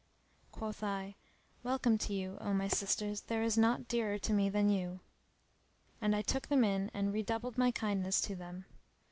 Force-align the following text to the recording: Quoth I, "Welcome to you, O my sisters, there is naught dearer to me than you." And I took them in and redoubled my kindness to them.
Quoth 0.51 0.81
I, 0.81 1.13
"Welcome 1.63 1.99
to 1.99 2.13
you, 2.15 2.39
O 2.41 2.55
my 2.55 2.67
sisters, 2.67 3.21
there 3.21 3.43
is 3.43 3.55
naught 3.55 3.87
dearer 3.87 4.17
to 4.17 4.33
me 4.33 4.49
than 4.49 4.67
you." 4.67 4.99
And 6.01 6.15
I 6.15 6.23
took 6.23 6.47
them 6.47 6.63
in 6.63 6.89
and 6.91 7.13
redoubled 7.13 7.55
my 7.55 7.69
kindness 7.69 8.19
to 8.21 8.35
them. 8.35 8.65